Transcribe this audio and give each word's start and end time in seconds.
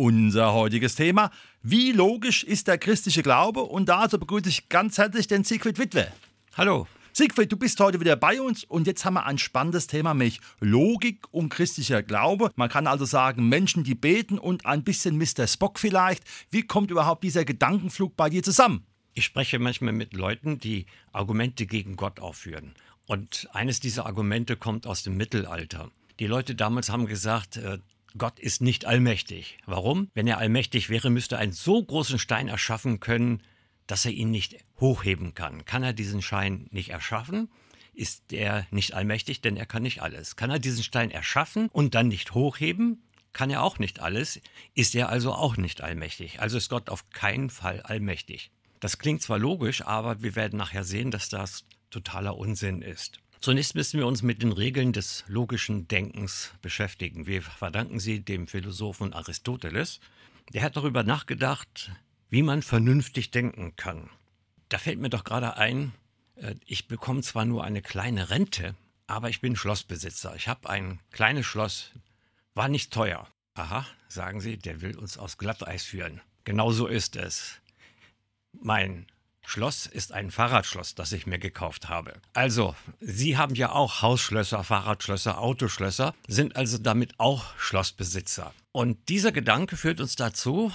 Unser 0.00 0.54
heutiges 0.54 0.94
Thema: 0.94 1.30
Wie 1.62 1.92
logisch 1.92 2.42
ist 2.42 2.68
der 2.68 2.78
christliche 2.78 3.22
Glaube? 3.22 3.60
Und 3.60 3.90
dazu 3.90 4.18
begrüße 4.18 4.48
ich 4.48 4.70
ganz 4.70 4.96
herzlich 4.96 5.26
den 5.26 5.44
Siegfried 5.44 5.78
Witwe. 5.78 6.10
Hallo. 6.56 6.86
Siegfried, 7.12 7.52
du 7.52 7.58
bist 7.58 7.78
heute 7.80 8.00
wieder 8.00 8.16
bei 8.16 8.40
uns 8.40 8.64
und 8.64 8.86
jetzt 8.86 9.04
haben 9.04 9.12
wir 9.12 9.26
ein 9.26 9.36
spannendes 9.36 9.88
Thema, 9.88 10.14
nämlich 10.14 10.40
Logik 10.58 11.26
und 11.32 11.50
christlicher 11.50 12.02
Glaube. 12.02 12.50
Man 12.56 12.70
kann 12.70 12.86
also 12.86 13.04
sagen, 13.04 13.50
Menschen, 13.50 13.84
die 13.84 13.94
beten 13.94 14.38
und 14.38 14.64
ein 14.64 14.84
bisschen 14.84 15.18
Mr. 15.18 15.46
Spock 15.46 15.78
vielleicht. 15.78 16.24
Wie 16.50 16.62
kommt 16.62 16.90
überhaupt 16.90 17.22
dieser 17.22 17.44
Gedankenflug 17.44 18.16
bei 18.16 18.30
dir 18.30 18.42
zusammen? 18.42 18.86
Ich 19.12 19.26
spreche 19.26 19.58
manchmal 19.58 19.92
mit 19.92 20.14
Leuten, 20.14 20.58
die 20.58 20.86
Argumente 21.12 21.66
gegen 21.66 21.96
Gott 21.96 22.20
aufführen. 22.20 22.72
Und 23.04 23.50
eines 23.52 23.80
dieser 23.80 24.06
Argumente 24.06 24.56
kommt 24.56 24.86
aus 24.86 25.02
dem 25.02 25.18
Mittelalter. 25.18 25.90
Die 26.20 26.26
Leute 26.26 26.54
damals 26.54 26.88
haben 26.88 27.04
gesagt, 27.04 27.58
äh, 27.58 27.80
Gott 28.18 28.38
ist 28.38 28.60
nicht 28.60 28.84
allmächtig. 28.86 29.58
Warum? 29.66 30.10
Wenn 30.14 30.26
er 30.26 30.38
allmächtig 30.38 30.88
wäre, 30.90 31.10
müsste 31.10 31.36
er 31.36 31.40
einen 31.40 31.52
so 31.52 31.82
großen 31.82 32.18
Stein 32.18 32.48
erschaffen 32.48 33.00
können, 33.00 33.42
dass 33.86 34.04
er 34.04 34.12
ihn 34.12 34.30
nicht 34.30 34.56
hochheben 34.78 35.34
kann. 35.34 35.64
Kann 35.64 35.82
er 35.82 35.92
diesen 35.92 36.22
Stein 36.22 36.66
nicht 36.70 36.90
erschaffen? 36.90 37.50
Ist 37.92 38.32
er 38.32 38.66
nicht 38.70 38.94
allmächtig, 38.94 39.40
denn 39.40 39.56
er 39.56 39.66
kann 39.66 39.82
nicht 39.82 40.00
alles. 40.00 40.36
Kann 40.36 40.50
er 40.50 40.58
diesen 40.58 40.84
Stein 40.84 41.10
erschaffen 41.10 41.68
und 41.68 41.94
dann 41.94 42.08
nicht 42.08 42.34
hochheben? 42.34 43.02
Kann 43.32 43.50
er 43.50 43.62
auch 43.62 43.78
nicht 43.78 44.00
alles. 44.00 44.40
Ist 44.74 44.94
er 44.94 45.08
also 45.08 45.32
auch 45.32 45.56
nicht 45.56 45.80
allmächtig. 45.80 46.40
Also 46.40 46.56
ist 46.56 46.68
Gott 46.68 46.88
auf 46.88 47.10
keinen 47.10 47.50
Fall 47.50 47.80
allmächtig. 47.82 48.50
Das 48.80 48.98
klingt 48.98 49.22
zwar 49.22 49.38
logisch, 49.38 49.82
aber 49.82 50.22
wir 50.22 50.34
werden 50.36 50.56
nachher 50.56 50.84
sehen, 50.84 51.10
dass 51.10 51.28
das 51.28 51.64
totaler 51.90 52.36
Unsinn 52.36 52.82
ist. 52.82 53.20
Zunächst 53.40 53.74
müssen 53.74 53.98
wir 53.98 54.06
uns 54.06 54.22
mit 54.22 54.42
den 54.42 54.52
Regeln 54.52 54.92
des 54.92 55.24
logischen 55.26 55.88
Denkens 55.88 56.52
beschäftigen. 56.60 57.26
Wir 57.26 57.40
verdanken 57.40 57.98
sie 57.98 58.20
dem 58.20 58.46
Philosophen 58.46 59.14
Aristoteles. 59.14 60.00
Der 60.52 60.62
hat 60.62 60.76
darüber 60.76 61.04
nachgedacht, 61.04 61.90
wie 62.28 62.42
man 62.42 62.60
vernünftig 62.60 63.30
denken 63.30 63.76
kann. 63.76 64.10
Da 64.68 64.76
fällt 64.76 64.98
mir 64.98 65.08
doch 65.08 65.24
gerade 65.24 65.56
ein, 65.56 65.92
äh, 66.34 66.54
ich 66.66 66.86
bekomme 66.86 67.22
zwar 67.22 67.46
nur 67.46 67.64
eine 67.64 67.80
kleine 67.80 68.28
Rente, 68.28 68.74
aber 69.06 69.30
ich 69.30 69.40
bin 69.40 69.56
Schlossbesitzer. 69.56 70.36
Ich 70.36 70.46
habe 70.46 70.68
ein 70.68 71.00
kleines 71.10 71.46
Schloss, 71.46 71.92
war 72.54 72.68
nicht 72.68 72.92
teuer. 72.92 73.26
Aha, 73.54 73.86
sagen 74.08 74.42
Sie, 74.42 74.58
der 74.58 74.82
will 74.82 74.98
uns 74.98 75.16
aus 75.16 75.38
Glatteis 75.38 75.84
führen. 75.84 76.20
Genau 76.44 76.72
so 76.72 76.86
ist 76.86 77.16
es. 77.16 77.62
Mein 78.52 79.06
Schloss 79.44 79.86
ist 79.86 80.12
ein 80.12 80.30
Fahrradschloss, 80.30 80.94
das 80.94 81.12
ich 81.12 81.26
mir 81.26 81.38
gekauft 81.38 81.88
habe. 81.88 82.14
Also, 82.34 82.76
Sie 83.00 83.36
haben 83.36 83.54
ja 83.54 83.72
auch 83.72 84.02
Hausschlösser, 84.02 84.62
Fahrradschlösser, 84.62 85.38
Autoschlösser, 85.38 86.14
sind 86.28 86.56
also 86.56 86.78
damit 86.78 87.18
auch 87.18 87.58
Schlossbesitzer. 87.58 88.52
Und 88.72 89.08
dieser 89.08 89.32
Gedanke 89.32 89.76
führt 89.76 90.00
uns 90.00 90.14
dazu, 90.14 90.72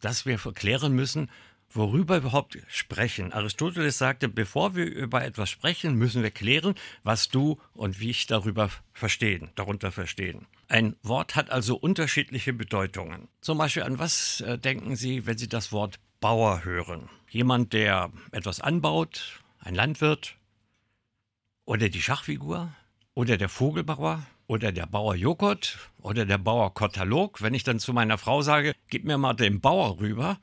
dass 0.00 0.26
wir 0.26 0.38
verklären 0.38 0.94
müssen, 0.94 1.30
worüber 1.74 2.14
wir 2.14 2.18
überhaupt 2.18 2.58
sprechen. 2.68 3.32
Aristoteles 3.32 3.98
sagte, 3.98 4.28
bevor 4.28 4.74
wir 4.74 4.86
über 4.86 5.24
etwas 5.24 5.50
sprechen, 5.50 5.94
müssen 5.96 6.22
wir 6.22 6.30
klären, 6.30 6.74
was 7.02 7.28
du 7.28 7.60
und 7.74 8.00
wie 8.00 8.10
ich 8.10 8.26
darüber 8.26 8.70
verstehen, 8.92 9.50
darunter 9.56 9.90
verstehen. 9.90 10.46
Ein 10.68 10.96
Wort 11.02 11.36
hat 11.36 11.50
also 11.50 11.76
unterschiedliche 11.76 12.52
Bedeutungen. 12.52 13.28
Zum 13.40 13.58
Beispiel 13.58 13.82
an 13.82 13.98
was 13.98 14.40
äh, 14.40 14.58
denken 14.58 14.96
Sie, 14.96 15.26
wenn 15.26 15.36
Sie 15.36 15.48
das 15.48 15.72
Wort 15.72 15.98
Bauer 16.24 16.64
hören? 16.64 17.10
Jemand, 17.28 17.74
der 17.74 18.10
etwas 18.32 18.58
anbaut, 18.58 19.42
ein 19.58 19.74
Landwirt 19.74 20.36
oder 21.66 21.90
die 21.90 22.00
Schachfigur 22.00 22.72
oder 23.12 23.36
der 23.36 23.50
Vogelbauer 23.50 24.22
oder 24.46 24.72
der 24.72 24.86
Bauer 24.86 25.16
Joghurt 25.16 25.78
oder 25.98 26.24
der 26.24 26.38
Bauer 26.38 26.72
Katalog. 26.72 27.42
Wenn 27.42 27.52
ich 27.52 27.62
dann 27.62 27.78
zu 27.78 27.92
meiner 27.92 28.16
Frau 28.16 28.40
sage, 28.40 28.74
gib 28.88 29.04
mir 29.04 29.18
mal 29.18 29.34
den 29.34 29.60
Bauer 29.60 30.00
rüber, 30.00 30.38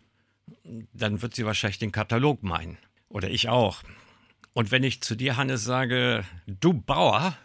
dann 0.93 1.23
wird 1.23 1.33
sie 1.33 1.47
wahrscheinlich 1.47 1.79
den 1.79 1.91
Katalog 1.91 2.43
meinen. 2.43 2.77
Oder 3.09 3.31
ich 3.31 3.49
auch. 3.49 3.81
Und 4.53 4.69
wenn 4.69 4.83
ich 4.83 5.01
zu 5.01 5.15
dir, 5.15 5.35
Hannes, 5.35 5.63
sage, 5.63 6.23
du 6.45 6.73
Bauer, 6.73 7.35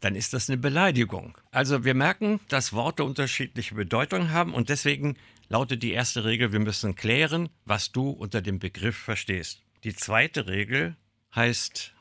dann 0.00 0.14
ist 0.14 0.32
das 0.32 0.48
eine 0.48 0.56
Beleidigung. 0.56 1.36
Also 1.50 1.84
wir 1.84 1.92
merken, 1.92 2.40
dass 2.48 2.72
Worte 2.72 3.04
unterschiedliche 3.04 3.74
Bedeutungen 3.74 4.32
haben 4.32 4.54
und 4.54 4.70
deswegen 4.70 5.18
lautet 5.50 5.82
die 5.82 5.92
erste 5.92 6.24
Regel, 6.24 6.52
wir 6.52 6.60
müssen 6.60 6.94
klären, 6.94 7.50
was 7.66 7.92
du 7.92 8.08
unter 8.08 8.40
dem 8.40 8.58
Begriff 8.58 8.96
verstehst. 8.96 9.60
Die 9.84 9.94
zweite 9.94 10.46
Regel 10.46 10.96
heißt, 11.34 11.92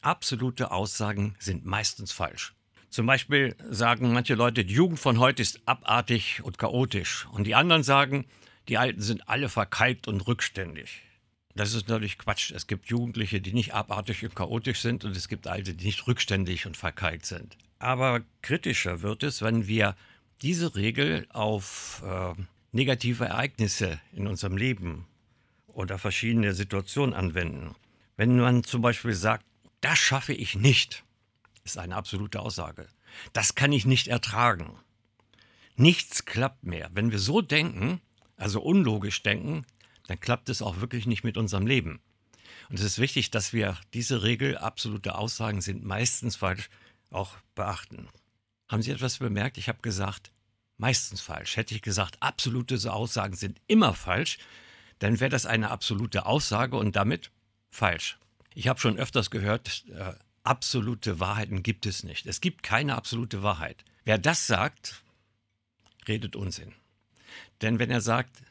absolute 0.00 0.70
Aussagen 0.70 1.34
sind 1.38 1.66
meistens 1.66 2.12
falsch. 2.12 2.54
Zum 2.88 3.04
Beispiel 3.04 3.56
sagen 3.68 4.12
manche 4.12 4.34
Leute, 4.34 4.64
die 4.64 4.74
Jugend 4.74 5.00
von 5.00 5.18
heute 5.18 5.42
ist 5.42 5.60
abartig 5.66 6.42
und 6.42 6.58
chaotisch. 6.58 7.26
Und 7.32 7.46
die 7.46 7.54
anderen 7.54 7.82
sagen, 7.82 8.24
die 8.68 8.78
Alten 8.78 9.02
sind 9.02 9.28
alle 9.28 9.48
verkalkt 9.48 10.08
und 10.08 10.26
rückständig. 10.26 11.02
Das 11.54 11.74
ist 11.74 11.88
natürlich 11.88 12.18
Quatsch. 12.18 12.52
Es 12.52 12.66
gibt 12.66 12.86
Jugendliche, 12.86 13.40
die 13.40 13.52
nicht 13.52 13.74
abartig 13.74 14.22
und 14.24 14.36
chaotisch 14.36 14.80
sind 14.80 15.04
und 15.04 15.16
es 15.16 15.28
gibt 15.28 15.46
Alte, 15.46 15.74
die 15.74 15.86
nicht 15.86 16.06
rückständig 16.06 16.66
und 16.66 16.76
verkalkt 16.76 17.26
sind. 17.26 17.56
Aber 17.78 18.20
kritischer 18.42 19.02
wird 19.02 19.22
es, 19.22 19.42
wenn 19.42 19.66
wir 19.66 19.96
diese 20.42 20.76
Regel 20.76 21.26
auf 21.30 22.02
äh, 22.06 22.34
negative 22.76 23.24
Ereignisse 23.24 24.00
in 24.12 24.26
unserem 24.26 24.56
Leben 24.56 25.06
oder 25.66 25.98
verschiedene 25.98 26.52
Situationen 26.52 27.14
anwenden. 27.14 27.74
Wenn 28.16 28.38
man 28.38 28.64
zum 28.64 28.82
Beispiel 28.82 29.14
sagt, 29.14 29.44
das 29.80 29.98
schaffe 29.98 30.34
ich 30.34 30.54
nicht, 30.54 31.04
ist 31.64 31.78
eine 31.78 31.96
absolute 31.96 32.40
Aussage. 32.40 32.86
Das 33.32 33.54
kann 33.54 33.72
ich 33.72 33.86
nicht 33.86 34.08
ertragen. 34.08 34.78
Nichts 35.76 36.26
klappt 36.26 36.64
mehr. 36.64 36.90
Wenn 36.92 37.10
wir 37.10 37.18
so 37.18 37.40
denken, 37.40 38.00
also 38.36 38.60
unlogisch 38.60 39.22
denken, 39.22 39.64
dann 40.06 40.20
klappt 40.20 40.48
es 40.50 40.62
auch 40.62 40.80
wirklich 40.80 41.06
nicht 41.06 41.24
mit 41.24 41.36
unserem 41.36 41.66
Leben. 41.66 42.00
Und 42.68 42.78
es 42.78 42.84
ist 42.84 42.98
wichtig, 42.98 43.30
dass 43.30 43.52
wir 43.52 43.78
diese 43.94 44.22
Regel, 44.22 44.58
absolute 44.58 45.14
Aussagen 45.14 45.60
sind 45.60 45.84
meistens 45.84 46.36
falsch, 46.36 46.68
auch 47.10 47.36
beachten. 47.54 48.08
Haben 48.68 48.82
Sie 48.82 48.90
etwas 48.90 49.18
bemerkt? 49.18 49.58
Ich 49.58 49.68
habe 49.68 49.80
gesagt, 49.80 50.30
meistens 50.78 51.20
falsch. 51.20 51.56
Hätte 51.56 51.74
ich 51.74 51.82
gesagt, 51.82 52.16
absolute 52.20 52.92
Aussagen 52.92 53.36
sind 53.36 53.60
immer 53.66 53.94
falsch, 53.94 54.38
dann 54.98 55.20
wäre 55.20 55.30
das 55.30 55.46
eine 55.46 55.70
absolute 55.70 56.26
Aussage 56.26 56.76
und 56.76 56.96
damit 56.96 57.30
falsch. 57.70 58.18
Ich 58.54 58.68
habe 58.68 58.80
schon 58.80 58.98
öfters 58.98 59.30
gehört, 59.30 59.84
äh, 59.90 60.14
absolute 60.42 61.20
Wahrheiten 61.20 61.62
gibt 61.62 61.86
es 61.86 62.04
nicht. 62.04 62.26
Es 62.26 62.40
gibt 62.40 62.62
keine 62.62 62.94
absolute 62.94 63.42
Wahrheit. 63.42 63.84
Wer 64.04 64.18
das 64.18 64.46
sagt, 64.46 65.02
redet 66.08 66.36
Unsinn. 66.36 66.72
Denn 67.60 67.78
wenn 67.78 67.90
er 67.90 68.00
sagt, 68.00 68.42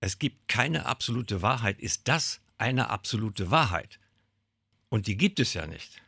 es 0.00 0.18
gibt 0.18 0.48
keine 0.48 0.86
absolute 0.86 1.42
Wahrheit, 1.42 1.80
ist 1.80 2.08
das 2.08 2.40
eine 2.58 2.90
absolute 2.90 3.50
Wahrheit. 3.50 3.98
Und 4.88 5.06
die 5.06 5.16
gibt 5.16 5.40
es 5.40 5.54
ja 5.54 5.66
nicht. 5.66 6.02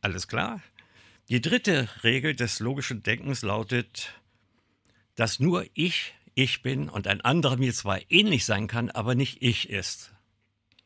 Alles 0.00 0.28
klar? 0.28 0.62
Die 1.28 1.40
dritte 1.40 1.88
Regel 2.02 2.34
des 2.34 2.58
logischen 2.58 3.02
Denkens 3.02 3.42
lautet, 3.42 4.14
dass 5.20 5.38
nur 5.38 5.66
ich 5.74 6.14
ich 6.34 6.62
bin 6.62 6.88
und 6.88 7.06
ein 7.06 7.20
anderer 7.20 7.58
mir 7.58 7.74
zwar 7.74 8.00
ähnlich 8.10 8.46
sein 8.46 8.68
kann, 8.68 8.90
aber 8.90 9.14
nicht 9.14 9.42
ich 9.42 9.68
ist. 9.68 10.14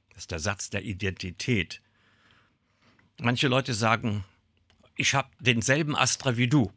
Das 0.08 0.25
ist 0.25 0.32
der 0.32 0.41
Satz 0.41 0.70
der 0.70 0.82
Identität. 0.82 1.81
Manche 3.20 3.47
Leute 3.47 3.75
sagen, 3.75 4.25
ich 4.97 5.14
habe 5.14 5.29
denselben 5.38 5.94
Astra 5.94 6.37
wie 6.37 6.49
du. 6.49 6.73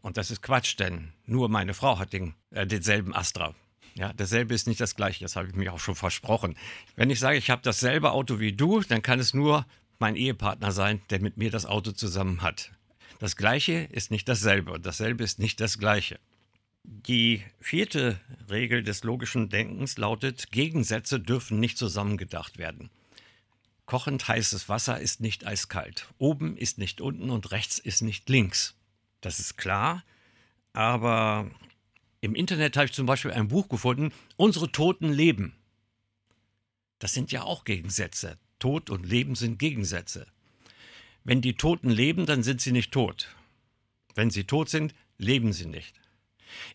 Und 0.00 0.16
das 0.16 0.30
ist 0.30 0.40
Quatsch, 0.40 0.78
denn 0.78 1.12
nur 1.26 1.50
meine 1.50 1.74
Frau 1.74 1.98
hat 1.98 2.14
den, 2.14 2.34
äh, 2.52 2.66
denselben 2.66 3.14
Astra. 3.14 3.54
Ja, 3.94 4.14
dasselbe 4.14 4.54
ist 4.54 4.66
nicht 4.66 4.80
das 4.80 4.96
gleiche, 4.96 5.24
das 5.24 5.36
habe 5.36 5.48
ich 5.48 5.54
mir 5.54 5.74
auch 5.74 5.78
schon 5.78 5.94
versprochen. 5.94 6.56
Wenn 6.94 7.10
ich 7.10 7.20
sage, 7.20 7.36
ich 7.36 7.50
habe 7.50 7.60
dasselbe 7.60 8.12
Auto 8.12 8.40
wie 8.40 8.54
du, 8.54 8.80
dann 8.80 9.02
kann 9.02 9.20
es 9.20 9.34
nur 9.34 9.66
mein 9.98 10.16
Ehepartner 10.16 10.72
sein, 10.72 11.02
der 11.10 11.20
mit 11.20 11.36
mir 11.36 11.50
das 11.50 11.66
Auto 11.66 11.92
zusammen 11.92 12.40
hat. 12.40 12.70
Das 13.18 13.36
gleiche 13.36 13.72
ist 13.72 14.10
nicht 14.10 14.26
dasselbe 14.26 14.72
und 14.72 14.86
dasselbe 14.86 15.22
ist 15.22 15.38
nicht 15.38 15.60
das 15.60 15.78
gleiche. 15.78 16.18
Die 16.88 17.42
vierte 17.58 18.20
Regel 18.48 18.84
des 18.84 19.02
logischen 19.02 19.48
Denkens 19.48 19.98
lautet, 19.98 20.52
Gegensätze 20.52 21.18
dürfen 21.18 21.58
nicht 21.58 21.78
zusammengedacht 21.78 22.58
werden. 22.58 22.90
Kochend 23.86 24.28
heißes 24.28 24.68
Wasser 24.68 25.00
ist 25.00 25.20
nicht 25.20 25.44
eiskalt. 25.44 26.06
Oben 26.18 26.56
ist 26.56 26.78
nicht 26.78 27.00
unten 27.00 27.30
und 27.30 27.50
rechts 27.50 27.80
ist 27.80 28.02
nicht 28.02 28.28
links. 28.28 28.76
Das 29.20 29.40
ist 29.40 29.56
klar, 29.56 30.04
aber 30.74 31.50
im 32.20 32.36
Internet 32.36 32.76
habe 32.76 32.86
ich 32.86 32.92
zum 32.92 33.06
Beispiel 33.06 33.32
ein 33.32 33.48
Buch 33.48 33.68
gefunden, 33.68 34.12
Unsere 34.36 34.70
Toten 34.70 35.12
leben. 35.12 35.56
Das 37.00 37.14
sind 37.14 37.32
ja 37.32 37.42
auch 37.42 37.64
Gegensätze. 37.64 38.38
Tod 38.60 38.90
und 38.90 39.04
Leben 39.04 39.34
sind 39.34 39.58
Gegensätze. 39.58 40.28
Wenn 41.24 41.40
die 41.40 41.56
Toten 41.56 41.90
leben, 41.90 42.26
dann 42.26 42.44
sind 42.44 42.60
sie 42.60 42.72
nicht 42.72 42.92
tot. 42.92 43.34
Wenn 44.14 44.30
sie 44.30 44.44
tot 44.44 44.68
sind, 44.68 44.94
leben 45.18 45.52
sie 45.52 45.66
nicht. 45.66 46.00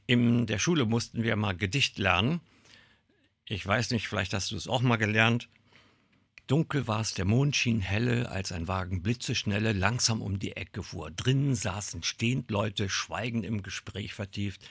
In 0.05 0.45
der 0.45 0.59
Schule 0.59 0.85
mussten 0.85 1.23
wir 1.23 1.35
mal 1.35 1.55
Gedicht 1.55 1.97
lernen. 1.97 2.41
Ich 3.45 3.65
weiß 3.65 3.91
nicht, 3.91 4.07
vielleicht 4.07 4.33
hast 4.33 4.51
du 4.51 4.55
es 4.55 4.67
auch 4.67 4.81
mal 4.81 4.97
gelernt. 4.97 5.49
Dunkel 6.47 6.85
war 6.85 6.99
es, 6.99 7.13
der 7.13 7.23
Mond 7.23 7.55
schien 7.55 7.79
helle, 7.79 8.29
als 8.29 8.51
ein 8.51 8.67
Wagen 8.67 9.01
blitzeschnelle 9.01 9.71
langsam 9.71 10.21
um 10.21 10.37
die 10.37 10.57
Ecke 10.57 10.83
fuhr. 10.83 11.09
Drinnen 11.09 11.55
saßen 11.55 12.03
stehend 12.03 12.51
Leute, 12.51 12.89
schweigend 12.89 13.45
im 13.45 13.63
Gespräch 13.63 14.13
vertieft, 14.13 14.61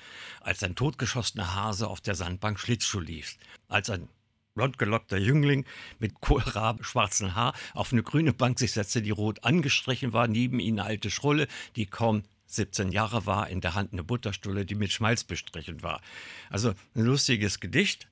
als 0.41 0.62
ein 0.62 0.75
totgeschossener 0.75 1.55
Hase 1.55 1.88
auf 1.88 2.03
der 2.03 2.14
Sandbank 2.14 2.58
Schlittschuh 2.61 3.00
lief. 3.00 3.38
Als 3.69 3.88
ein 3.88 4.11
blondgelockter 4.55 5.17
Jüngling 5.17 5.64
mit 5.99 6.20
kohlrabenschwarzem 6.20 7.35
Haar 7.35 7.55
auf 7.73 7.93
eine 7.93 8.03
grüne 8.03 8.35
Bank 8.35 8.58
sich 8.58 8.73
setzte, 8.73 9.00
die 9.00 9.11
rot 9.11 9.44
angestrichen 9.44 10.12
war, 10.12 10.29
neben 10.29 10.61
ihm 10.61 10.75
eine 10.75 10.85
alte 10.85 11.11
Schrulle, 11.11 11.49
die 11.76 11.87
kaum 11.87 12.25
17 12.55 12.93
Jahre 12.93 13.26
war, 13.26 13.49
in 13.49 13.61
der 13.61 13.75
Hand 13.75 13.93
eine 13.93 14.05
Butterstulle, 14.05 14.64
die 14.64 14.75
mit 14.75 14.93
Schmalz 14.93 15.25
bestrichen 15.25 15.82
war. 15.82 16.00
Also 16.49 16.75
ein 16.94 17.02
lustiges 17.02 17.61
Gedicht, 17.61 18.08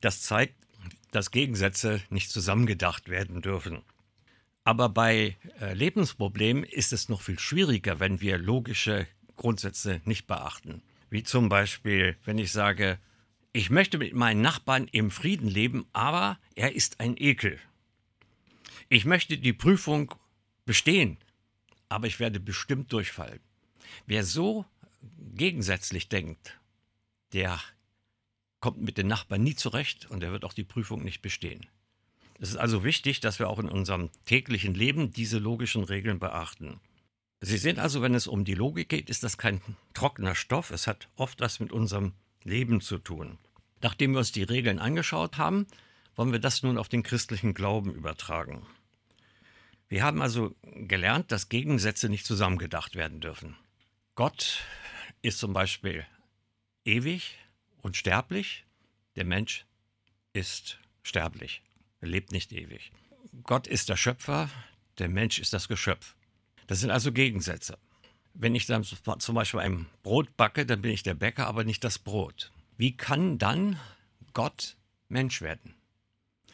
das 0.00 0.22
zeigt, 0.22 0.54
dass 1.10 1.30
Gegensätze 1.30 2.00
nicht 2.10 2.30
zusammengedacht 2.30 3.08
werden 3.08 3.42
dürfen. 3.42 3.82
Aber 4.64 4.90
bei 4.90 5.36
äh, 5.60 5.72
Lebensproblemen 5.72 6.64
ist 6.64 6.92
es 6.92 7.08
noch 7.08 7.22
viel 7.22 7.38
schwieriger, 7.38 8.00
wenn 8.00 8.20
wir 8.20 8.36
logische 8.36 9.06
Grundsätze 9.36 10.02
nicht 10.04 10.26
beachten. 10.26 10.82
Wie 11.08 11.22
zum 11.22 11.48
Beispiel, 11.48 12.16
wenn 12.26 12.36
ich 12.36 12.52
sage, 12.52 12.98
ich 13.52 13.70
möchte 13.70 13.96
mit 13.96 14.14
meinen 14.14 14.42
Nachbarn 14.42 14.86
im 14.88 15.10
Frieden 15.10 15.48
leben, 15.48 15.86
aber 15.94 16.38
er 16.54 16.74
ist 16.74 17.00
ein 17.00 17.16
Ekel. 17.16 17.58
Ich 18.90 19.06
möchte 19.06 19.38
die 19.38 19.54
Prüfung 19.54 20.14
bestehen, 20.66 21.16
aber 21.88 22.06
ich 22.06 22.20
werde 22.20 22.40
bestimmt 22.40 22.92
durchfallen. 22.92 23.40
Wer 24.06 24.24
so 24.24 24.64
gegensätzlich 25.34 26.08
denkt, 26.08 26.58
der 27.32 27.60
kommt 28.60 28.80
mit 28.80 28.98
den 28.98 29.06
Nachbarn 29.06 29.42
nie 29.42 29.54
zurecht 29.54 30.10
und 30.10 30.22
er 30.22 30.32
wird 30.32 30.44
auch 30.44 30.52
die 30.52 30.64
Prüfung 30.64 31.04
nicht 31.04 31.22
bestehen. 31.22 31.66
Es 32.40 32.50
ist 32.50 32.56
also 32.56 32.84
wichtig, 32.84 33.20
dass 33.20 33.38
wir 33.38 33.48
auch 33.48 33.58
in 33.58 33.68
unserem 33.68 34.10
täglichen 34.24 34.74
Leben 34.74 35.12
diese 35.12 35.38
logischen 35.38 35.84
Regeln 35.84 36.18
beachten. 36.18 36.80
Sie 37.40 37.58
sehen 37.58 37.78
also, 37.78 38.02
wenn 38.02 38.14
es 38.14 38.26
um 38.26 38.44
die 38.44 38.54
Logik 38.54 38.88
geht, 38.88 39.10
ist 39.10 39.22
das 39.22 39.38
kein 39.38 39.60
trockener 39.94 40.34
Stoff. 40.34 40.70
Es 40.70 40.86
hat 40.86 41.08
oft 41.16 41.40
was 41.40 41.60
mit 41.60 41.72
unserem 41.72 42.12
Leben 42.42 42.80
zu 42.80 42.98
tun. 42.98 43.38
Nachdem 43.80 44.12
wir 44.12 44.18
uns 44.18 44.32
die 44.32 44.42
Regeln 44.42 44.78
angeschaut 44.78 45.38
haben, 45.38 45.66
wollen 46.16 46.32
wir 46.32 46.40
das 46.40 46.62
nun 46.64 46.78
auf 46.78 46.88
den 46.88 47.04
christlichen 47.04 47.54
Glauben 47.54 47.92
übertragen. 47.92 48.66
Wir 49.88 50.02
haben 50.02 50.20
also 50.20 50.54
gelernt, 50.62 51.30
dass 51.32 51.48
Gegensätze 51.48 52.08
nicht 52.08 52.26
zusammengedacht 52.26 52.96
werden 52.96 53.20
dürfen. 53.20 53.56
Gott 54.18 54.64
ist 55.22 55.38
zum 55.38 55.52
Beispiel 55.52 56.04
ewig, 56.84 57.38
unsterblich, 57.82 58.64
der 59.14 59.24
Mensch 59.24 59.64
ist 60.32 60.80
sterblich, 61.04 61.62
er 62.00 62.08
lebt 62.08 62.32
nicht 62.32 62.52
ewig. 62.52 62.90
Gott 63.44 63.68
ist 63.68 63.88
der 63.88 63.96
Schöpfer, 63.96 64.50
der 64.98 65.08
Mensch 65.08 65.38
ist 65.38 65.52
das 65.52 65.68
Geschöpf. 65.68 66.16
Das 66.66 66.80
sind 66.80 66.90
also 66.90 67.12
Gegensätze. 67.12 67.78
Wenn 68.34 68.56
ich 68.56 68.66
dann 68.66 68.82
zum 68.82 69.34
Beispiel 69.36 69.60
ein 69.60 69.86
Brot 70.02 70.36
backe, 70.36 70.66
dann 70.66 70.82
bin 70.82 70.90
ich 70.90 71.04
der 71.04 71.14
Bäcker, 71.14 71.46
aber 71.46 71.62
nicht 71.62 71.84
das 71.84 72.00
Brot. 72.00 72.50
Wie 72.76 72.96
kann 72.96 73.38
dann 73.38 73.78
Gott 74.34 74.76
Mensch 75.08 75.42
werden? 75.42 75.76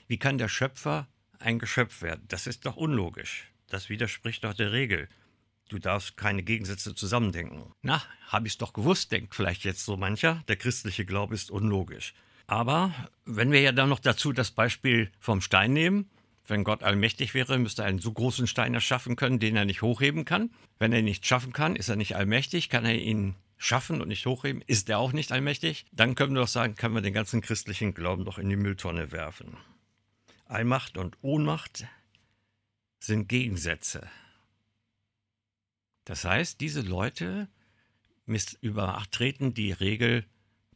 Wie 0.06 0.18
kann 0.18 0.36
der 0.36 0.48
Schöpfer 0.48 1.08
ein 1.38 1.58
Geschöpf 1.58 2.02
werden? 2.02 2.26
Das 2.28 2.46
ist 2.46 2.66
doch 2.66 2.76
unlogisch. 2.76 3.50
Das 3.68 3.88
widerspricht 3.88 4.44
doch 4.44 4.52
der 4.52 4.72
Regel. 4.72 5.08
Du 5.68 5.78
darfst 5.78 6.16
keine 6.16 6.42
Gegensätze 6.42 6.94
zusammendenken. 6.94 7.72
Na, 7.82 8.02
habe 8.28 8.46
ich 8.46 8.54
es 8.54 8.58
doch 8.58 8.72
gewusst, 8.72 9.12
denkt 9.12 9.34
vielleicht 9.34 9.64
jetzt 9.64 9.84
so 9.84 9.96
mancher. 9.96 10.42
Der 10.48 10.56
christliche 10.56 11.04
Glaube 11.04 11.34
ist 11.34 11.50
unlogisch. 11.50 12.14
Aber 12.46 12.94
wenn 13.24 13.52
wir 13.52 13.60
ja 13.60 13.72
dann 13.72 13.88
noch 13.88 14.00
dazu 14.00 14.32
das 14.32 14.50
Beispiel 14.50 15.10
vom 15.18 15.40
Stein 15.40 15.72
nehmen, 15.72 16.10
wenn 16.46 16.64
Gott 16.64 16.82
allmächtig 16.82 17.32
wäre, 17.32 17.58
müsste 17.58 17.82
er 17.82 17.88
einen 17.88 18.00
so 18.00 18.12
großen 18.12 18.46
Stein 18.46 18.74
erschaffen 18.74 19.16
können, 19.16 19.38
den 19.38 19.56
er 19.56 19.64
nicht 19.64 19.80
hochheben 19.80 20.26
kann. 20.26 20.50
Wenn 20.78 20.92
er 20.92 20.98
ihn 20.98 21.06
nicht 21.06 21.26
schaffen 21.26 21.54
kann, 21.54 21.74
ist 21.74 21.88
er 21.88 21.96
nicht 21.96 22.16
allmächtig. 22.16 22.68
Kann 22.68 22.84
er 22.84 22.94
ihn 22.94 23.34
schaffen 23.56 24.02
und 24.02 24.08
nicht 24.08 24.26
hochheben, 24.26 24.62
ist 24.66 24.90
er 24.90 24.98
auch 24.98 25.12
nicht 25.12 25.32
allmächtig. 25.32 25.86
Dann 25.92 26.14
können 26.14 26.34
wir 26.34 26.42
doch 26.42 26.48
sagen, 26.48 26.74
können 26.74 26.94
wir 26.94 27.00
den 27.00 27.14
ganzen 27.14 27.40
christlichen 27.40 27.94
Glauben 27.94 28.26
doch 28.26 28.38
in 28.38 28.50
die 28.50 28.56
Mülltonne 28.56 29.10
werfen. 29.10 29.56
Allmacht 30.46 30.98
und 30.98 31.16
Ohnmacht 31.22 31.86
sind 33.00 33.28
Gegensätze. 33.28 34.06
Das 36.04 36.24
heißt, 36.24 36.60
diese 36.60 36.82
Leute 36.82 37.48
übertreten 38.60 39.54
die 39.54 39.72
Regel, 39.72 40.24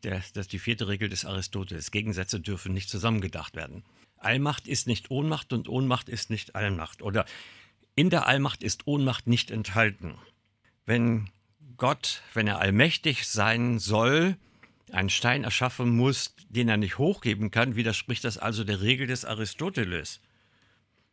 der, 0.02 0.22
das 0.34 0.48
die 0.48 0.58
vierte 0.58 0.88
Regel 0.88 1.08
des 1.08 1.24
Aristoteles. 1.24 1.90
Gegensätze 1.90 2.40
dürfen 2.40 2.72
nicht 2.72 2.88
zusammengedacht 2.88 3.56
werden. 3.56 3.84
Allmacht 4.16 4.66
ist 4.66 4.86
nicht 4.86 5.10
Ohnmacht 5.10 5.52
und 5.52 5.68
Ohnmacht 5.68 6.08
ist 6.08 6.30
nicht 6.30 6.54
Allmacht. 6.54 7.02
Oder 7.02 7.24
in 7.94 8.10
der 8.10 8.26
Allmacht 8.26 8.62
ist 8.62 8.86
Ohnmacht 8.86 9.26
nicht 9.26 9.50
enthalten. 9.50 10.14
Wenn 10.84 11.30
Gott, 11.76 12.22
wenn 12.34 12.46
er 12.46 12.58
allmächtig 12.58 13.26
sein 13.26 13.78
soll, 13.78 14.36
einen 14.90 15.10
Stein 15.10 15.44
erschaffen 15.44 15.90
muss, 15.90 16.34
den 16.48 16.68
er 16.68 16.76
nicht 16.76 16.98
hochgeben 16.98 17.50
kann, 17.50 17.76
widerspricht 17.76 18.24
das 18.24 18.38
also 18.38 18.64
der 18.64 18.80
Regel 18.80 19.06
des 19.06 19.24
Aristoteles. 19.24 20.20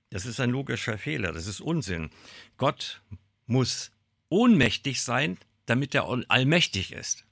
Das 0.09 0.25
ist 0.25 0.39
ein 0.39 0.49
logischer 0.49 0.97
Fehler, 0.97 1.33
das 1.33 1.47
ist 1.47 1.59
Unsinn. 1.59 2.09
Gott 2.57 3.01
muss 3.47 3.91
ohnmächtig 4.29 5.01
sein, 5.01 5.37
damit 5.65 5.95
er 5.95 6.07
allmächtig 6.27 6.91
ist. 6.91 7.25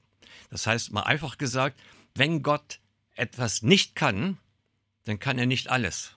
Das 0.50 0.68
heißt, 0.68 0.92
mal 0.92 1.04
einfach 1.04 1.38
gesagt, 1.38 1.80
wenn 2.16 2.44
Gott 2.44 2.80
etwas 3.16 3.62
nicht 3.62 3.96
kann, 3.96 4.38
dann 5.06 5.20
kann 5.20 5.38
er 5.38 5.46
nicht 5.46 5.70
alles. 5.70 6.16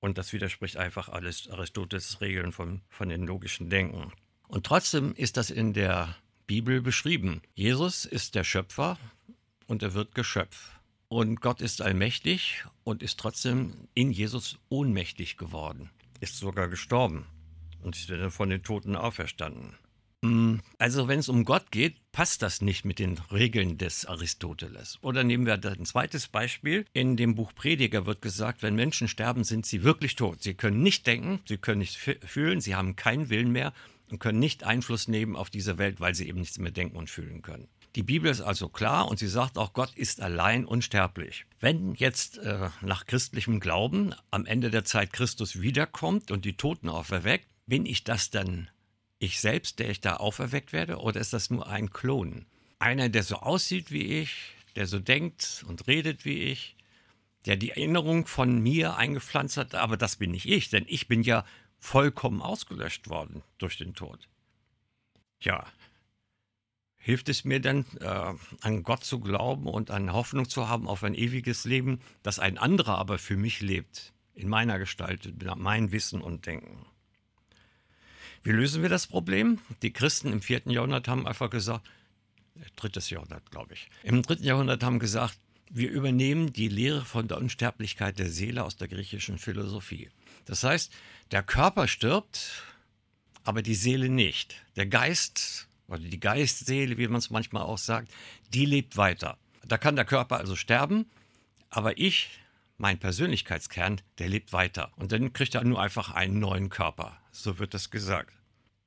Und 0.00 0.16
das 0.16 0.32
widerspricht 0.32 0.76
einfach 0.76 1.08
alles 1.08 1.48
Aristoteles 1.50 2.20
Regeln 2.20 2.52
von, 2.52 2.80
von 2.88 3.08
den 3.08 3.26
logischen 3.26 3.68
Denken. 3.68 4.12
Und 4.48 4.64
trotzdem 4.64 5.14
ist 5.14 5.36
das 5.36 5.50
in 5.50 5.74
der 5.74 6.16
Bibel 6.46 6.80
beschrieben. 6.80 7.42
Jesus 7.54 8.06
ist 8.06 8.34
der 8.34 8.44
Schöpfer 8.44 8.98
und 9.66 9.82
er 9.82 9.94
wird 9.94 10.14
Geschöpf. 10.14 10.72
Und 11.08 11.40
Gott 11.40 11.60
ist 11.60 11.82
allmächtig 11.82 12.64
und 12.84 13.02
ist 13.02 13.18
trotzdem 13.18 13.88
in 13.94 14.10
Jesus 14.10 14.58
ohnmächtig 14.68 15.36
geworden, 15.36 15.90
ist 16.20 16.38
sogar 16.38 16.68
gestorben 16.68 17.26
und 17.82 17.96
von 18.30 18.50
den 18.50 18.62
Toten 18.62 18.96
auferstanden. 18.96 19.74
Mm, 20.22 20.56
also 20.78 21.08
wenn 21.08 21.18
es 21.18 21.30
um 21.30 21.44
Gott 21.44 21.70
geht, 21.70 21.96
passt 22.12 22.42
das 22.42 22.60
nicht 22.60 22.84
mit 22.84 22.98
den 22.98 23.18
Regeln 23.32 23.78
des 23.78 24.04
Aristoteles. 24.04 24.98
Oder 25.00 25.24
nehmen 25.24 25.46
wir 25.46 25.54
ein 25.54 25.86
zweites 25.86 26.28
Beispiel. 26.28 26.84
In 26.92 27.16
dem 27.16 27.34
Buch 27.34 27.54
Prediger 27.54 28.04
wird 28.04 28.20
gesagt, 28.20 28.62
wenn 28.62 28.74
Menschen 28.74 29.08
sterben, 29.08 29.44
sind 29.44 29.64
sie 29.64 29.82
wirklich 29.82 30.16
tot. 30.16 30.42
Sie 30.42 30.54
können 30.54 30.82
nicht 30.82 31.06
denken, 31.06 31.40
sie 31.48 31.56
können 31.56 31.78
nicht 31.78 31.96
fühlen, 31.96 32.60
sie 32.60 32.74
haben 32.74 32.96
keinen 32.96 33.30
Willen 33.30 33.50
mehr 33.50 33.72
und 34.10 34.18
können 34.18 34.40
nicht 34.40 34.64
Einfluss 34.64 35.08
nehmen 35.08 35.36
auf 35.36 35.48
diese 35.48 35.78
Welt, 35.78 36.00
weil 36.00 36.14
sie 36.14 36.28
eben 36.28 36.40
nichts 36.40 36.58
mehr 36.58 36.72
denken 36.72 36.96
und 36.96 37.08
fühlen 37.08 37.40
können. 37.40 37.68
Die 37.96 38.02
Bibel 38.04 38.30
ist 38.30 38.40
also 38.40 38.68
klar 38.68 39.08
und 39.08 39.18
sie 39.18 39.26
sagt 39.26 39.58
auch, 39.58 39.72
Gott 39.72 39.92
ist 39.96 40.20
allein 40.20 40.64
unsterblich. 40.64 41.46
Wenn 41.58 41.94
jetzt 41.94 42.38
äh, 42.38 42.68
nach 42.82 43.06
christlichem 43.06 43.58
Glauben 43.58 44.14
am 44.30 44.46
Ende 44.46 44.70
der 44.70 44.84
Zeit 44.84 45.12
Christus 45.12 45.60
wiederkommt 45.60 46.30
und 46.30 46.44
die 46.44 46.56
Toten 46.56 46.88
auferweckt, 46.88 47.46
bin 47.70 47.86
ich 47.86 48.04
das 48.04 48.30
dann 48.30 48.68
ich 49.20 49.40
selbst, 49.40 49.78
der 49.78 49.90
ich 49.90 50.00
da 50.00 50.16
auferweckt 50.16 50.72
werde, 50.72 50.98
oder 50.98 51.20
ist 51.20 51.32
das 51.32 51.50
nur 51.50 51.68
ein 51.68 51.90
Klon? 51.90 52.46
Einer, 52.78 53.08
der 53.08 53.22
so 53.22 53.36
aussieht 53.36 53.90
wie 53.90 54.20
ich, 54.20 54.52
der 54.76 54.86
so 54.86 54.98
denkt 54.98 55.64
und 55.68 55.86
redet 55.86 56.24
wie 56.24 56.38
ich, 56.40 56.76
der 57.46 57.56
die 57.56 57.70
Erinnerung 57.70 58.26
von 58.26 58.60
mir 58.60 58.96
eingepflanzt 58.96 59.56
hat, 59.56 59.74
aber 59.74 59.96
das 59.96 60.16
bin 60.16 60.32
nicht 60.32 60.46
ich, 60.46 60.68
denn 60.70 60.84
ich 60.88 61.06
bin 61.06 61.22
ja 61.22 61.44
vollkommen 61.78 62.42
ausgelöscht 62.42 63.08
worden 63.08 63.42
durch 63.58 63.78
den 63.78 63.94
Tod. 63.94 64.28
Ja, 65.40 65.64
hilft 66.96 67.28
es 67.28 67.44
mir 67.44 67.60
denn, 67.60 67.86
äh, 68.00 68.34
an 68.62 68.82
Gott 68.82 69.04
zu 69.04 69.20
glauben 69.20 69.66
und 69.66 69.90
an 69.90 70.12
Hoffnung 70.12 70.48
zu 70.48 70.68
haben 70.68 70.88
auf 70.88 71.04
ein 71.04 71.14
ewiges 71.14 71.64
Leben, 71.64 72.00
das 72.22 72.38
ein 72.38 72.58
anderer 72.58 72.98
aber 72.98 73.18
für 73.18 73.36
mich 73.36 73.60
lebt, 73.60 74.12
in 74.34 74.48
meiner 74.48 74.78
Gestalt, 74.78 75.32
mein 75.56 75.92
Wissen 75.92 76.20
und 76.20 76.46
Denken? 76.46 76.84
Wie 78.42 78.50
lösen 78.50 78.82
wir 78.82 78.88
das 78.88 79.06
Problem? 79.06 79.58
Die 79.82 79.92
Christen 79.92 80.32
im 80.32 80.40
vierten 80.40 80.70
Jahrhundert 80.70 81.08
haben 81.08 81.26
einfach 81.26 81.50
gesagt, 81.50 81.86
äh, 82.56 82.60
drittes 82.76 83.10
Jahrhundert, 83.10 83.50
glaube 83.50 83.74
ich, 83.74 83.88
im 84.02 84.22
dritten 84.22 84.44
Jahrhundert 84.44 84.82
haben 84.82 84.98
gesagt, 84.98 85.38
wir 85.70 85.90
übernehmen 85.90 86.52
die 86.52 86.68
Lehre 86.68 87.04
von 87.04 87.28
der 87.28 87.38
Unsterblichkeit 87.38 88.18
der 88.18 88.30
Seele 88.30 88.64
aus 88.64 88.76
der 88.76 88.88
griechischen 88.88 89.38
Philosophie. 89.38 90.10
Das 90.44 90.64
heißt, 90.64 90.92
der 91.30 91.44
Körper 91.44 91.86
stirbt, 91.86 92.64
aber 93.44 93.62
die 93.62 93.76
Seele 93.76 94.08
nicht. 94.08 94.56
Der 94.74 94.86
Geist 94.86 95.68
oder 95.86 96.00
die 96.00 96.20
Geistseele, 96.20 96.98
wie 96.98 97.08
man 97.08 97.18
es 97.18 97.30
manchmal 97.30 97.62
auch 97.62 97.78
sagt, 97.78 98.10
die 98.52 98.64
lebt 98.64 98.96
weiter. 98.96 99.38
Da 99.66 99.78
kann 99.78 99.96
der 99.96 100.04
Körper 100.04 100.38
also 100.38 100.56
sterben, 100.56 101.06
aber 101.68 101.98
ich, 101.98 102.30
mein 102.78 102.98
Persönlichkeitskern, 102.98 104.00
der 104.18 104.28
lebt 104.28 104.52
weiter. 104.52 104.90
Und 104.96 105.12
dann 105.12 105.32
kriegt 105.32 105.54
er 105.54 105.62
nur 105.62 105.80
einfach 105.80 106.10
einen 106.10 106.40
neuen 106.40 106.68
Körper. 106.68 107.19
So 107.32 107.58
wird 107.58 107.74
das 107.74 107.90
gesagt. 107.90 108.32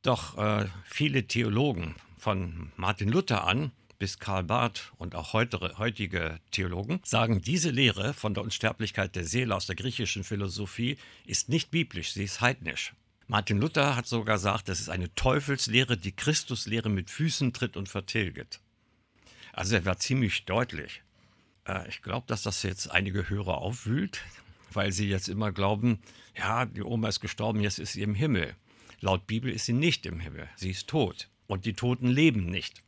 Doch 0.01 0.37
äh, 0.37 0.67
viele 0.85 1.27
Theologen, 1.27 1.95
von 2.23 2.71
Martin 2.77 3.09
Luther 3.09 3.45
an 3.45 3.71
bis 3.99 4.17
Karl 4.17 4.43
Barth 4.43 4.93
und 4.97 5.13
auch 5.13 5.33
heutige 5.33 6.39
Theologen 6.51 7.01
sagen, 7.03 7.41
diese 7.41 7.69
Lehre 7.69 8.13
von 8.13 8.33
der 8.33 8.43
Unsterblichkeit 8.43 9.15
der 9.15 9.25
Seele 9.25 9.53
aus 9.53 9.65
der 9.65 9.75
griechischen 9.75 10.23
Philosophie 10.23 10.97
ist 11.25 11.49
nicht 11.49 11.69
biblisch, 11.69 12.13
sie 12.13 12.23
ist 12.23 12.39
heidnisch. 12.39 12.93
Martin 13.27 13.59
Luther 13.59 13.95
hat 13.97 14.07
sogar 14.07 14.37
gesagt, 14.37 14.69
das 14.69 14.79
ist 14.79 14.89
eine 14.89 15.13
Teufelslehre, 15.15 15.97
die 15.97 16.13
Christuslehre 16.13 16.89
mit 16.89 17.09
Füßen 17.09 17.51
tritt 17.51 17.75
und 17.75 17.89
vertilget. 17.89 18.61
Also 19.51 19.75
er 19.75 19.85
war 19.85 19.97
ziemlich 19.97 20.45
deutlich. 20.45 21.01
Äh, 21.67 21.87
ich 21.89 22.01
glaube, 22.01 22.25
dass 22.27 22.43
das 22.43 22.63
jetzt 22.63 22.89
einige 22.89 23.29
Hörer 23.29 23.57
aufwühlt, 23.57 24.21
weil 24.75 24.91
sie 24.91 25.09
jetzt 25.09 25.29
immer 25.29 25.51
glauben, 25.51 25.99
ja, 26.37 26.65
die 26.65 26.83
Oma 26.83 27.09
ist 27.09 27.19
gestorben, 27.19 27.61
jetzt 27.61 27.79
ist 27.79 27.93
sie 27.93 28.01
im 28.01 28.15
Himmel. 28.15 28.55
Laut 28.99 29.27
Bibel 29.27 29.51
ist 29.51 29.65
sie 29.65 29.73
nicht 29.73 30.05
im 30.05 30.19
Himmel, 30.19 30.49
sie 30.55 30.71
ist 30.71 30.87
tot. 30.87 31.29
Und 31.47 31.65
die 31.65 31.73
Toten 31.73 32.07
leben 32.07 32.45
nicht 32.45 32.83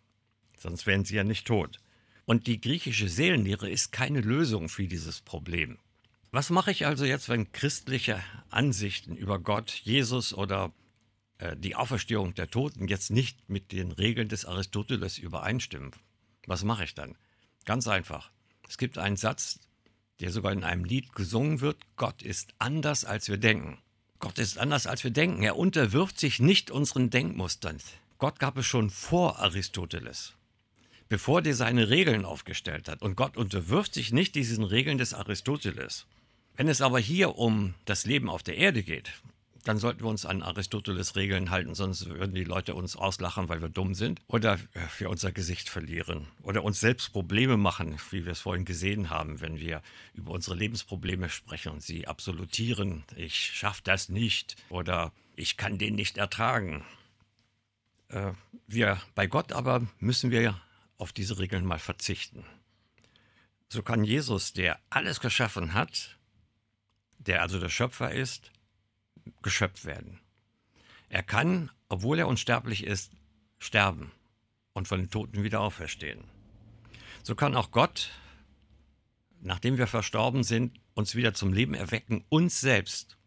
sonst 0.65 0.87
wären 0.87 1.05
sie 1.05 1.15
ja 1.15 1.23
nicht 1.23 1.45
tot. 1.45 1.79
Und 2.25 2.47
die 2.47 2.59
griechische 2.59 3.07
Seelenlehre 3.07 3.69
ist 3.69 3.91
keine 3.91 4.21
Lösung 4.21 4.67
für 4.67 4.87
dieses 4.87 5.21
Problem. 5.21 5.77
Was 6.31 6.49
mache 6.49 6.71
ich 6.71 6.87
also 6.87 7.05
jetzt, 7.05 7.29
wenn 7.29 7.51
christliche 7.51 8.21
Ansichten 8.49 9.15
über 9.15 9.39
Gott, 9.39 9.69
Jesus 9.83 10.33
oder 10.33 10.73
äh, 11.37 11.55
die 11.55 11.75
Auferstehung 11.75 12.33
der 12.33 12.49
Toten 12.49 12.87
jetzt 12.87 13.11
nicht 13.11 13.47
mit 13.47 13.71
den 13.71 13.91
Regeln 13.91 14.27
des 14.27 14.45
Aristoteles 14.45 15.19
übereinstimmen? 15.19 15.91
Was 16.47 16.63
mache 16.63 16.83
ich 16.83 16.95
dann? 16.95 17.15
Ganz 17.63 17.87
einfach. 17.87 18.31
Es 18.67 18.79
gibt 18.79 18.97
einen 18.97 19.17
Satz, 19.17 19.59
der 20.19 20.31
sogar 20.31 20.51
in 20.51 20.63
einem 20.63 20.83
Lied 20.83 21.13
gesungen 21.13 21.61
wird. 21.61 21.77
Gott 21.97 22.21
ist 22.21 22.53
anders, 22.59 23.05
als 23.05 23.29
wir 23.29 23.37
denken. 23.37 23.77
Gott 24.19 24.39
ist 24.39 24.57
anders, 24.57 24.87
als 24.87 25.03
wir 25.03 25.11
denken. 25.11 25.43
Er 25.43 25.57
unterwirft 25.57 26.19
sich 26.19 26.39
nicht 26.39 26.71
unseren 26.71 27.09
Denkmustern. 27.09 27.77
Gott 28.17 28.39
gab 28.39 28.57
es 28.57 28.65
schon 28.65 28.89
vor 28.89 29.39
Aristoteles 29.39 30.35
bevor 31.09 31.41
der 31.41 31.55
seine 31.55 31.89
Regeln 31.89 32.25
aufgestellt 32.25 32.89
hat. 32.89 33.01
Und 33.01 33.15
Gott 33.15 33.37
unterwirft 33.37 33.93
sich 33.93 34.11
nicht 34.11 34.35
diesen 34.35 34.63
Regeln 34.63 34.97
des 34.97 35.13
Aristoteles. 35.13 36.05
Wenn 36.55 36.67
es 36.67 36.81
aber 36.81 36.99
hier 36.99 37.37
um 37.37 37.73
das 37.85 38.05
Leben 38.05 38.29
auf 38.29 38.43
der 38.43 38.57
Erde 38.57 38.83
geht, 38.83 39.11
dann 39.65 39.79
sollten 39.79 40.01
wir 40.01 40.09
uns 40.09 40.25
an 40.25 40.43
Aristoteles 40.43 41.15
Regeln 41.15 41.49
halten, 41.49 41.73
sonst 41.73 42.07
würden 42.07 42.35
die 42.35 42.43
Leute 42.43 42.75
uns 42.75 42.95
auslachen, 42.95 43.49
weil 43.49 43.61
wir 43.61 43.69
dumm 43.69 43.95
sind 43.95 44.21
oder 44.27 44.59
wir 44.99 45.09
unser 45.09 45.31
Gesicht 45.31 45.69
verlieren 45.69 46.27
oder 46.43 46.63
uns 46.63 46.79
selbst 46.79 47.11
Probleme 47.11 47.57
machen, 47.57 47.97
wie 48.11 48.25
wir 48.25 48.31
es 48.31 48.39
vorhin 48.39 48.63
gesehen 48.63 49.09
haben, 49.09 49.41
wenn 49.41 49.59
wir 49.59 49.81
über 50.13 50.31
unsere 50.31 50.55
Lebensprobleme 50.55 51.29
sprechen 51.29 51.73
und 51.73 51.81
sie 51.81 52.07
absolutieren. 52.07 53.03
Ich 53.15 53.35
schaffe 53.35 53.81
das 53.83 54.07
nicht 54.07 54.55
oder 54.69 55.11
ich 55.35 55.57
kann 55.57 55.79
den 55.79 55.95
nicht 55.95 56.17
ertragen. 56.17 56.85
Äh, 58.09 58.33
wir 58.67 59.01
bei 59.15 59.25
Gott 59.25 59.51
aber 59.51 59.85
müssen 59.99 60.29
wir 60.29 60.61
auf 60.97 61.11
diese 61.11 61.39
Regeln 61.39 61.65
mal 61.65 61.79
verzichten. 61.79 62.45
So 63.67 63.81
kann 63.81 64.03
Jesus, 64.03 64.53
der 64.53 64.79
alles 64.91 65.19
geschaffen 65.19 65.73
hat, 65.73 66.17
der 67.17 67.41
also 67.41 67.59
der 67.59 67.69
Schöpfer 67.69 68.11
ist, 68.11 68.51
geschöpft 69.41 69.85
werden. 69.85 70.19
Er 71.09 71.23
kann, 71.23 71.71
obwohl 71.89 72.19
er 72.19 72.27
unsterblich 72.27 72.83
ist, 72.83 73.11
sterben 73.59 74.11
und 74.73 74.87
von 74.87 74.99
den 74.99 75.09
Toten 75.09 75.43
wieder 75.43 75.61
auferstehen. 75.61 76.23
So 77.23 77.35
kann 77.35 77.55
auch 77.55 77.71
Gott, 77.71 78.11
nachdem 79.41 79.77
wir 79.77 79.87
verstorben 79.87 80.43
sind, 80.43 80.79
uns 80.93 81.15
wieder 81.15 81.33
zum 81.33 81.53
Leben 81.53 81.73
erwecken, 81.73 82.25
uns 82.29 82.59
selbst, 82.61 83.17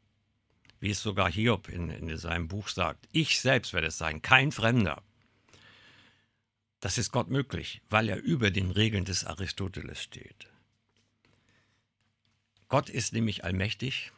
wie 0.80 0.90
es 0.90 1.02
sogar 1.02 1.30
Hiob 1.30 1.68
in, 1.68 1.90
in 1.90 2.16
seinem 2.16 2.48
Buch 2.48 2.68
sagt. 2.68 3.08
Ich 3.12 3.40
selbst 3.40 3.72
werde 3.72 3.88
es 3.88 3.98
sein, 3.98 4.22
kein 4.22 4.52
Fremder. 4.52 5.02
Das 6.80 6.98
ist 6.98 7.10
Gott 7.10 7.28
möglich, 7.28 7.82
weil 7.88 8.08
er 8.08 8.18
über 8.22 8.50
den 8.50 8.70
Regeln 8.70 9.04
des 9.04 9.24
Aristoteles 9.24 10.02
steht. 10.02 10.48
Gott 12.68 12.88
ist 12.88 13.12
nämlich 13.12 13.44
allmächtig 13.44 14.12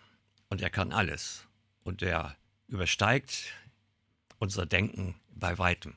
und 0.48 0.60
er 0.60 0.70
kann 0.70 0.92
alles. 0.92 1.46
Und 1.82 2.02
er 2.02 2.36
übersteigt 2.68 3.52
unser 4.38 4.66
Denken 4.66 5.14
bei 5.34 5.58
weitem. 5.58 5.94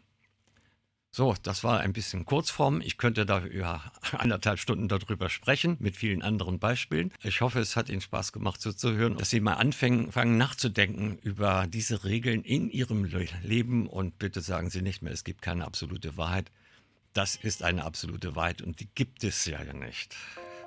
So, 1.16 1.36
das 1.44 1.64
war 1.64 1.80
ein 1.80 1.94
bisschen 1.94 2.26
Kurzform. 2.26 2.82
Ich 2.82 2.98
könnte 2.98 3.28
da 3.28 3.46
über 3.46 3.84
anderthalb 4.18 4.58
Stunden 4.58 4.88
darüber 4.88 5.30
sprechen, 5.30 5.78
mit 5.80 5.96
vielen 5.96 6.24
anderen 6.24 6.58
Beispielen. 6.58 7.12
Ich 7.22 7.42
hoffe, 7.42 7.60
es 7.60 7.76
hat 7.76 7.90
Ihnen 7.90 8.02
Spaß 8.02 8.32
gemacht 8.32 8.60
zuzuhören, 8.60 9.16
dass 9.18 9.30
Sie 9.30 9.40
mal 9.40 9.54
anfangen 9.54 10.38
nachzudenken 10.38 11.20
über 11.22 11.68
diese 11.68 12.04
Regeln 12.04 12.44
in 12.44 12.68
Ihrem 12.72 13.06
Leben 13.44 13.86
und 13.86 14.18
bitte 14.18 14.42
sagen 14.42 14.72
Sie 14.72 14.82
nicht 14.82 15.04
mehr, 15.04 15.14
es 15.14 15.24
gibt 15.24 15.44
keine 15.44 15.66
absolute 15.66 16.18
Wahrheit. 16.18 16.50
Das 17.14 17.36
ist 17.36 17.62
eine 17.62 17.84
absolute 17.84 18.36
Wahrheit 18.36 18.64
und 18.64 18.80
die 18.80 18.90
gibt 18.96 19.24
es 19.24 19.46
ja 19.46 19.64
nicht. 19.72 20.16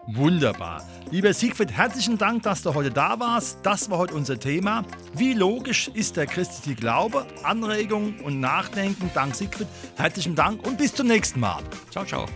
Wunderbar. 0.06 0.82
Lieber 1.10 1.32
Siegfried, 1.32 1.72
herzlichen 1.72 2.18
Dank, 2.18 2.42
dass 2.42 2.62
du 2.62 2.74
heute 2.74 2.90
da 2.90 3.18
warst. 3.18 3.58
Das 3.62 3.90
war 3.90 3.98
heute 3.98 4.14
unser 4.14 4.38
Thema. 4.38 4.84
Wie 5.14 5.34
logisch 5.34 5.88
ist 5.88 6.16
der 6.16 6.26
christliche 6.26 6.76
Glaube? 6.76 7.26
Anregungen 7.42 8.20
und 8.20 8.40
Nachdenken 8.40 9.10
dank 9.14 9.34
Siegfried. 9.34 9.68
Herzlichen 9.96 10.34
Dank 10.34 10.66
und 10.66 10.78
bis 10.78 10.94
zum 10.94 11.08
nächsten 11.08 11.40
Mal. 11.40 11.62
Ciao, 11.90 12.04
ciao. 12.04 12.26